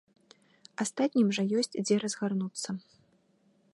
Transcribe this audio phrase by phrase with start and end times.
[0.85, 2.69] Астатнім жа ёсць дзе разгарнуцца.